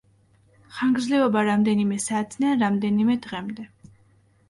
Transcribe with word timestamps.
ხანგრძლივობა 0.77 1.45
რამდენიმე 1.51 2.01
საათიდან 2.07 2.67
რამდენიმე 2.67 3.23
დღემდე. 3.31 3.73